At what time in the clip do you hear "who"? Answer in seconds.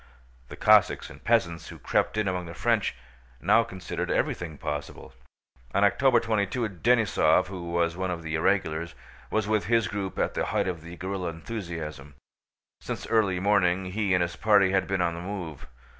1.67-1.77, 7.49-7.69